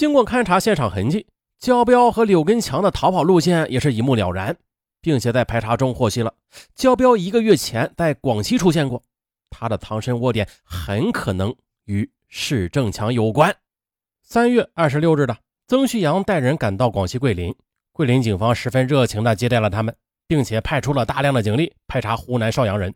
[0.00, 1.26] 经过勘查现场痕迹，
[1.58, 4.56] 焦彪和柳根强的逃跑路线也是一目了然，
[5.02, 6.32] 并且在排查中获悉了
[6.74, 9.02] 焦彪一个月前在广西出现过，
[9.50, 13.54] 他的藏身窝点很可能与施正强有关。
[14.22, 15.36] 三月二十六日的，
[15.68, 17.54] 曾旭阳带人赶到广西桂林，
[17.92, 19.94] 桂林警方十分热情地接待了他们，
[20.26, 22.94] 并且派出了大量的警力排查湖南邵阳人。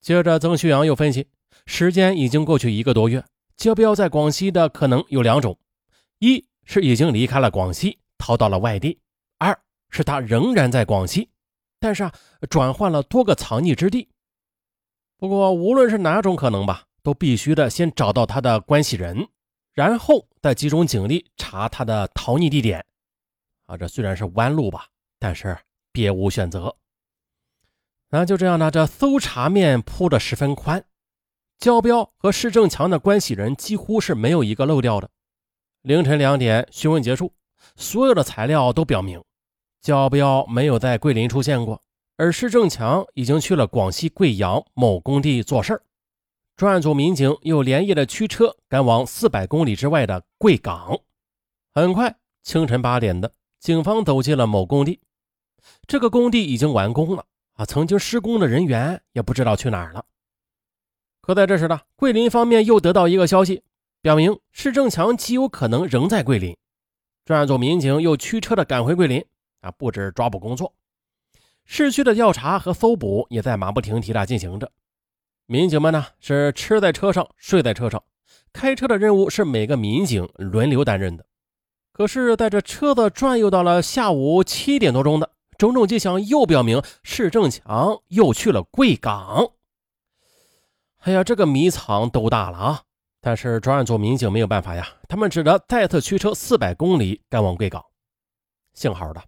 [0.00, 1.28] 接着，曾旭阳又分析，
[1.66, 3.24] 时间已经过去一个多月，
[3.56, 5.56] 焦彪在广西的可能有两种。
[6.20, 8.98] 一是已经离开了广西，逃到了外地；
[9.38, 11.30] 二是他仍然在广西，
[11.78, 12.12] 但是啊，
[12.50, 14.08] 转换了多个藏匿之地。
[15.16, 19.26] 不过，无论是哪种可能吧，都必须的先找到他的关系人，
[19.72, 22.84] 然后再集中警力查他的逃匿地点。
[23.64, 25.56] 啊，这虽然是弯路吧，但是
[25.90, 26.76] 别无选择。
[28.10, 30.84] 那就这样呢，这搜查面铺的十分宽，
[31.58, 35.10] 焦彪和施正强的关系人几乎是没有一个漏掉的。
[35.82, 37.32] 凌晨两点，询问结束，
[37.74, 39.22] 所有的材料都表明，
[39.80, 41.82] 焦彪没有在桂林出现过，
[42.18, 45.82] 而施正强已经去了广西贵阳某工地做事儿。
[46.54, 51.00] 专案组民警又连夜的驱车赶往四百公里之外的贵港。
[51.72, 55.00] 很快，清晨八点的，警方走进了某工地。
[55.86, 60.04] 这个工地已经完工了啊，曾经施工的人员也不知道去哪儿了。
[61.22, 63.62] 可在这时呢，桂林方面又得到一个消息。
[64.02, 66.56] 表明施正强极有可能仍在桂林，
[67.24, 69.22] 专案组民警又驱车的赶回桂林
[69.60, 70.74] 啊，布置抓捕工作。
[71.66, 74.72] 市区的调查和搜捕也在马不停蹄的进行着。
[75.44, 78.02] 民警们呢是吃在车上，睡在车上，
[78.52, 81.26] 开车的任务是每个民警轮流担任的。
[81.92, 89.52] 可是，在这车子转悠到了下午七点多钟的，种种迹象又表明施正强又去了贵港。
[91.00, 92.82] 哎呀，这个迷藏都大了啊！
[93.20, 97.84] 但是专案组民警没有办法呀，他们只得再次驱车四百公里赶往贵港。
[98.72, 99.22] 幸好的，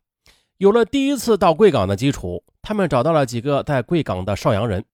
[0.57, 4.85] 有了第一次到贵港的基础，他们找到了几个在贵港的邵阳人，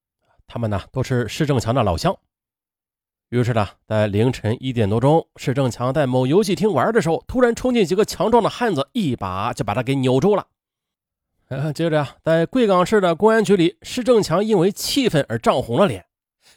[0.46, 2.16] 他们呢都是施正强的老乡。
[3.28, 10.46] 于是呢，在凌晨一点多钟，施正强在某游戏厅玩的时候，突然冲进几个强壮的汉子，一把就把他给扭住了。
[11.72, 16.06] 接着呀，在贵港市的公安局里，施正强因为气愤而涨红了脸，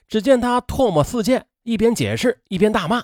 [0.07, 1.46] 只见他唾沫四溅。
[1.64, 3.04] 一边解释一边大骂，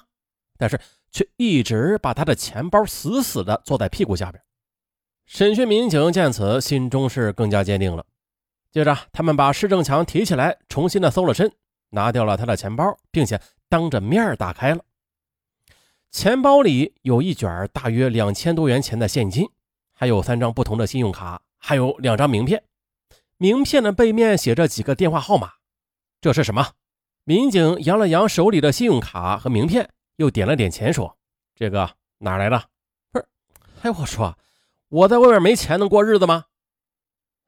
[0.57, 0.79] 但是
[1.11, 4.43] 却一直把他的钱包死死的坐在屁股下边。
[5.25, 8.05] 审讯民警见此，心中是更加坚定了。
[8.71, 11.51] 接着，他们把施正强提起来，重新的搜了身，
[11.89, 14.83] 拿掉了他的钱包，并且当着面打开了。
[16.11, 19.49] 钱包里有一卷大约两千多元钱的现金，
[19.93, 22.63] 还有三张不同的信用卡，还有两张名片。
[23.37, 25.53] 名片的背面写着几个电话号码。
[26.21, 26.71] 这是什么？
[27.29, 31.17] 民警扬了扬手里的信用卡和名片，又点了点钱，说
[31.53, 32.69] ：“这个哪来的？
[33.11, 33.27] 不是，
[33.81, 34.37] 哎，我说
[34.87, 36.45] 我在外面没钱能过日子吗？”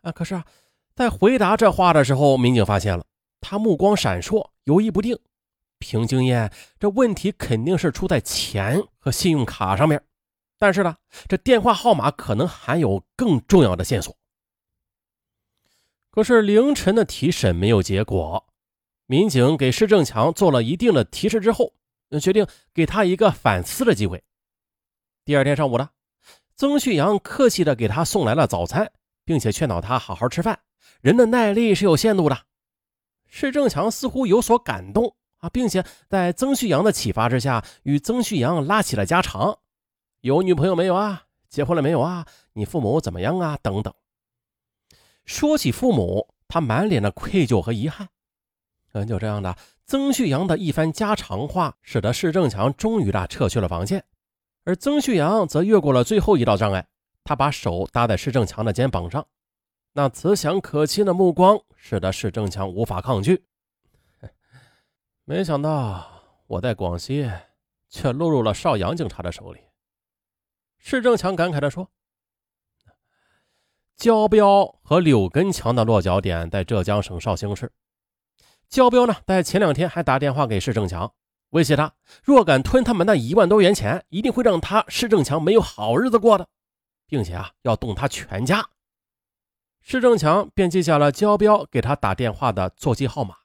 [0.04, 0.46] 啊，可是啊，
[0.94, 3.06] 在回答这话的时候，民警发现了
[3.40, 5.18] 他目光闪烁，犹豫不定。
[5.78, 10.04] 凭经验，这问题肯定是出在钱和信用卡上面，
[10.58, 10.98] 但是呢，
[11.30, 14.14] 这电话号码可能含有更重要的线索。
[16.12, 18.46] 可是凌晨的提审没有结果。
[19.12, 21.74] 民警给施正强做了一定的提示之后，
[22.22, 24.24] 决定给他一个反思的机会。
[25.26, 25.90] 第二天上午呢，
[26.56, 28.92] 曾旭阳客气的给他送来了早餐，
[29.26, 30.60] 并且劝导他好好吃饭。
[31.02, 32.38] 人的耐力是有限度的。
[33.26, 39.58] 施正强似乎有所感动啊，并且在曾旭阳的启发之下，与曾旭阳拉起了家常：
[40.22, 41.24] 有女朋友没有啊？
[41.50, 42.28] 结婚了没有啊？
[42.54, 43.58] 你父母怎么样啊？
[43.64, 43.92] 等等。
[45.26, 48.08] 说起父母，他满脸的愧疚和遗憾。
[48.94, 49.56] 嗯，就这样的，
[49.86, 54.04] 曾旭阳的一番家常话，使得施正强终于的撤去了防线，
[54.64, 56.88] 而曾旭阳则越过了最后一道障碍，
[57.24, 59.26] 他把手搭在施正强的肩膀上，
[59.94, 63.46] 那慈祥可亲的目光，使得施正强无法抗拒。
[65.26, 66.10] 没想到
[66.48, 67.30] 我在广西，
[67.90, 69.60] 却落入了邵阳警察的手里。
[70.80, 71.92] 施正强感慨地说
[73.98, 77.72] ：“焦彪和柳根强的落脚点在浙江省绍兴市。”
[78.70, 81.12] 焦彪呢，在前两天还打电话给施正强，
[81.50, 81.92] 威胁他，
[82.24, 86.48] 若敢吞他们那一万多元钱，一定会让他施正强没有好日子过的，
[87.08, 88.70] 并且啊，要动他全家。
[89.82, 93.36] 施正强便记下了焦彪给他打电话的座机号码。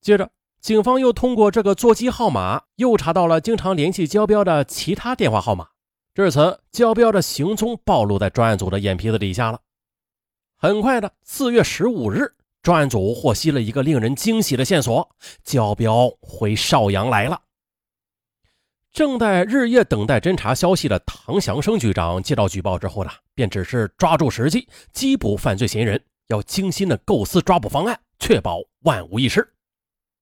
[0.00, 5.68] 接着，警方又通过这个座机号码，又查到了经常联系焦彪的其他电话号码。
[6.14, 9.60] 至此，焦彪的行踪暴露在专案组的眼皮子底下了。
[10.56, 12.34] 很快的，四月十五日。
[12.62, 15.10] 专案组获悉了一个令人惊喜的线索：
[15.42, 17.42] 焦彪回邵阳来了。
[18.92, 29.54] 正在日夜等待侦查消息的唐祥生局长接到举报之后呢，便只是抓住时机缉捕犯罪嫌疑人，要精心的构思抓捕方案，确保万无一失。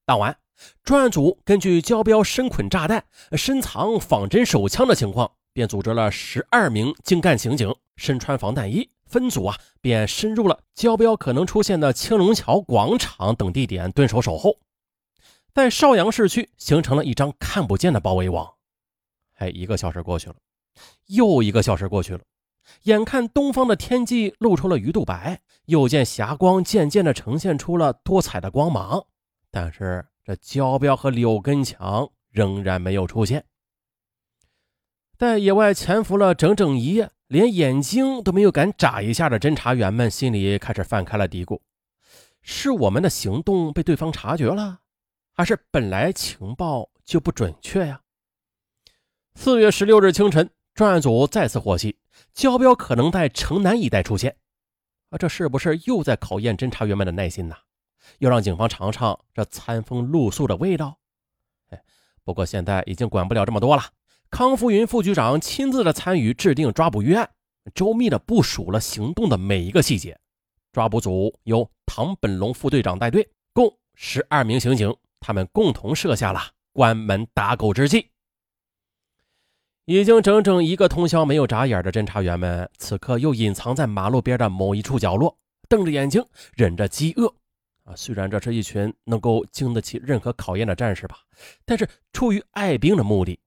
[0.07, 0.35] 当晚，
[0.83, 14.59] 专案组根据焦彪身捆炸弹、深藏仿真手枪的情况，便组织了十二名精干刑警，身穿防弹衣，分组啊，便深入了焦彪可能出现的青龙桥广场等地点蹲守守候。
[15.53, 18.55] 在邵阳市区形成了一张看不见的包围网。
[19.39, 20.37] 哎，一个小时过去了，
[21.07, 22.21] 又一个小时过去了，
[22.85, 29.05] 眼看东方的天际露出了鱼肚白，又见霞光渐渐的呈现出了多彩的光芒，
[29.51, 33.45] 但是这焦彪和柳根强仍然没有出现。
[35.19, 41.61] 在野外潜伏了整整一夜，连眼睛都没有敢眨一下的侦查员们心里开始泛开了嘀咕：
[42.43, 44.81] 是我们的行动被对方察觉了？
[45.32, 48.00] 还是本来情报就不准确呀？
[49.37, 52.00] 四月十六日清晨，专案组再次获悉，
[52.35, 54.35] 焦彪可能在城南一带出现。
[55.11, 57.55] 啊，这是不是又在考验侦查员们的耐心呢？
[58.19, 60.99] 要让警方尝尝这餐风露宿的味道？
[61.69, 61.81] 哎，
[62.25, 63.85] 不过现在已经管不了这么多了。
[64.31, 67.29] 康福云副局长亲自的参与制定抓捕预案，
[67.75, 70.19] 周密的部署了行动的每一个细节。
[70.73, 74.94] 抓捕组由唐本龙副队长带队，共十二名刑警。
[75.19, 76.41] 他们共同设下了
[76.73, 78.06] 关门打狗之计。
[79.85, 85.37] 已经整整一个通宵没有眨眼的侦查员们，此刻又隐藏在马路边的某一处角落，
[85.69, 86.25] 瞪着眼睛，
[86.55, 87.26] 忍着饥饿。
[87.85, 91.19] 啊，虽然这是一群能够经得起任何考验的战士吧，
[91.67, 93.38] 但是出于爱兵的目的，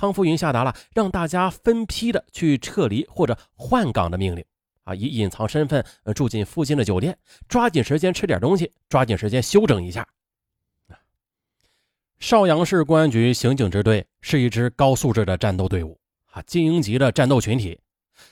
[0.00, 4.42] 康福云下达了让大家分批的去撤离或者换岗的命令。
[4.84, 10.08] 啊，以隐藏身份住进附近的酒店，抓紧时间吃点东西，抓紧时间休整一下。
[12.18, 15.98] 邵阳市公安局刑警支队是一支高素质的战斗队伍
[16.32, 17.78] 啊，精英级的战斗群体。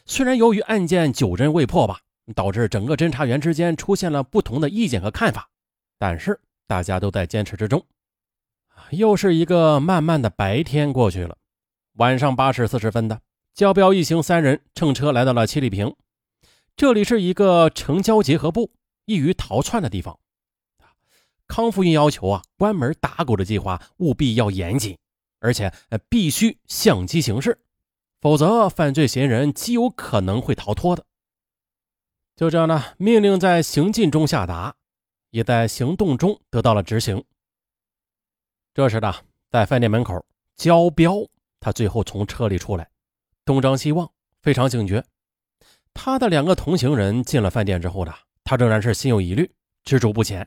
[0.07, 2.01] 虽然由于案件久侦未破吧，
[2.35, 5.51] 导致整个侦查员之间出现了不同的意见和看法，
[5.99, 7.85] 但是大家都在坚持之中。
[8.91, 11.38] 又是一个漫漫的白天过去了，
[11.99, 13.21] 晚上八时四十分的，
[13.55, 15.97] 焦彪一行三人乘车来到了七里坪，
[16.77, 18.71] 这里是一个城郊结合部，
[19.05, 20.17] 易于逃窜的地方。
[21.49, 24.97] 康福运要求啊，关门打狗的计划务必要严谨，
[25.41, 25.73] 而且
[26.09, 27.59] 必须相机行事，
[28.21, 31.05] 否则犯罪嫌疑人极有可能会逃脱的。
[32.37, 34.77] 就这样呢，命令在行进中下达，
[35.31, 37.25] 也在行动中得到了执行。
[38.73, 39.13] 这时呢，
[39.51, 40.25] 在饭店门口，
[40.55, 41.27] 焦彪
[41.61, 42.89] 他最后从车里出来，
[43.45, 44.11] 东张西望，
[44.43, 45.05] 非常警觉。
[45.93, 48.13] 他的两个同行人进了饭店之后呢，
[48.45, 49.51] 他仍然是心有疑虑，
[49.85, 50.47] 执着不前。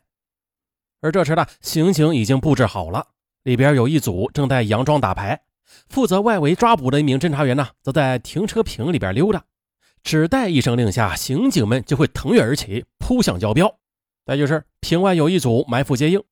[1.02, 3.06] 而这时呢，刑警已经布置好了，
[3.44, 5.42] 里边有一组正在佯装打牌，
[5.90, 9.44] 负责外围抓捕的一名侦查员呢，则在停车坪里边溜达，
[10.04, 13.80] 只待一声令下，刑警们就会腾跃而起，扑向焦彪。
[14.26, 16.24] 再就是坪外有一组埋伏接应，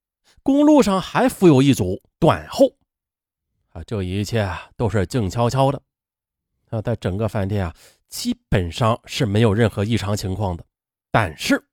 [0.44, 2.72] 公路上还附有一组断后。
[3.86, 5.82] 这一切啊都是静悄悄的。
[6.70, 7.76] 啊，在整个饭店啊，
[8.08, 10.64] 基本上是没有任何异常情况的，
[11.12, 11.66] 但是。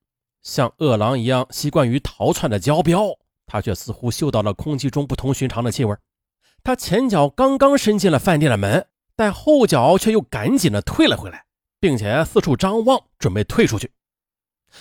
[0.43, 5.97] 像饿狼一样习惯于逃窜的焦彪，他却似乎嗅到了空气中不同寻常的气味。
[6.63, 8.87] 他前脚刚刚伸进了饭店的门，
[9.17, 11.47] 但后脚却又赶紧的退了回来，
[11.81, 13.91] 并且四处张望，准备退出去。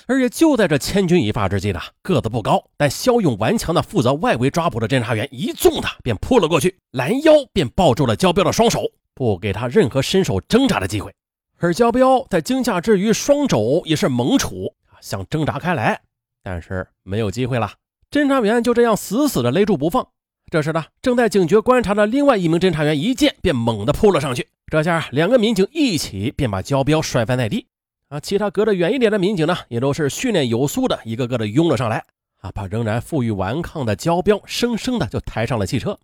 [0.08, 8.82] 而且就在这千钧一发之际呢，个子不高但骁勇顽强的负责外围抓捕的侦查员一纵他便扑了过去，拦腰便抱住了焦彪的双手，
[9.14, 11.14] 不给他任何伸手挣扎的机会。
[11.58, 14.74] 而焦彪在惊吓之余，双肘也是猛杵。
[15.02, 16.02] 想挣扎开来，
[16.44, 17.72] 但是没有机会了。
[18.12, 20.08] 侦查员就这样死死的勒住不放。
[20.52, 24.48] 这时呢，正在警觉观察的另外一名侦查员一见便猛地扑了上去。
[24.68, 27.68] 这下两个民警一起便把焦彪摔翻在地。
[28.08, 32.06] 啊，其他隔得远一点的民警呢，也都是训练有素的，一个个的拥了上来。
[32.42, 35.98] 啊，把仍然负隅顽抗的焦彪生生的就抬上了汽车。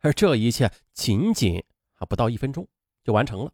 [0.00, 1.62] 而这一切仅仅
[1.94, 2.66] 啊不到一分钟
[3.04, 3.52] 就完成了。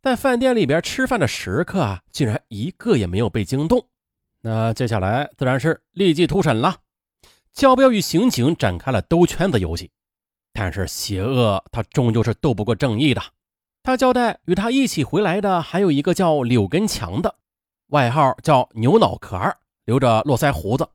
[0.00, 3.88] 在饭店里边吃饭的食客啊，竟然一个也没有被惊动。
[4.42, 6.76] 那接下来自然是立即突审了。
[7.52, 9.90] 焦彪与刑警展开了兜圈子游戏，
[10.52, 13.20] 但是邪恶他终究是斗不过正义的。
[13.86, 17.32] 他交代与他一起回来的还有一个叫柳根强的，
[17.90, 19.38] 外号叫牛脑壳，
[19.84, 20.88] 留着络腮胡子。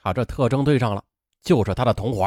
[0.00, 1.04] 啊，这特征对上了，
[1.42, 2.24] 就是他的同伙。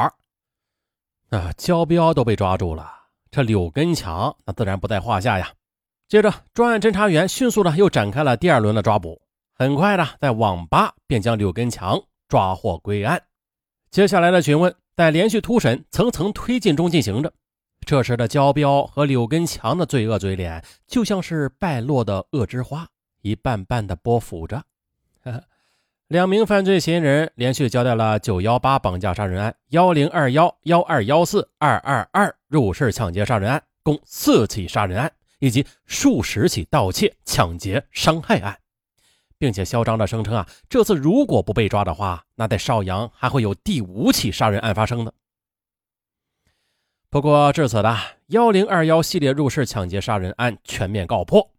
[1.31, 2.88] 啊，焦彪都被抓住了，
[3.31, 5.51] 这柳根强那自然不在话下呀。
[6.07, 9.19] 接着，专案侦查员迅速的又展开了第二轮的抓捕。
[9.55, 13.24] 很快的，在网吧便将柳根强抓获归案。
[13.89, 17.33] 接下来的询问在连续突审、层层推进中进行着。
[17.86, 22.88] 这时的焦彪和柳根强的罪恶嘴脸，就像是败落的恶之花，
[23.22, 24.63] 一瓣瓣的波浮着。
[26.08, 38.58] 两名犯罪嫌疑人连续交代了九幺八绑架杀人案、幺零二幺、幺二幺四、二二二入室抢劫杀人案，共四起杀人案以及数十起盗窃、抢劫、伤害案，
[39.38, 45.13] 并且嚣张的声称啊，这次如果不被抓的话，那在邵阳还会有第五起杀人案发生的。
[47.15, 51.50] 不过至此的幺零二幺系列入室抢劫杀人案全面告破。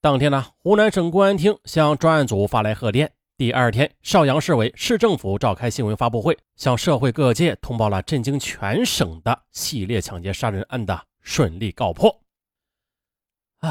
[0.00, 3.12] 当天呢，湖南省公安厅向专案组发来贺电。
[3.36, 12.22] 第二天，邵阳市委市政府召开新闻发布会，向社会各界通报了震惊全省的系列抢劫杀人案的顺利告破。
[13.58, 13.68] 哎，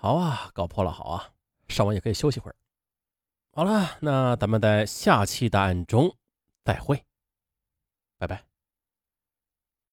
[0.00, 1.28] 好啊，告破了，好啊，
[1.68, 2.56] 上完也可以休息会儿。
[3.52, 6.16] 好了，那咱们在下期的案中
[6.64, 7.04] 再会，
[8.16, 8.47] 拜拜。